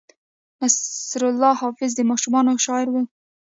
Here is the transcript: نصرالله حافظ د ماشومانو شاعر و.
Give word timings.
نصرالله 0.61 1.51
حافظ 1.61 1.91
د 1.95 1.99
ماشومانو 2.09 2.51
شاعر 2.65 2.87
و. 2.91 2.95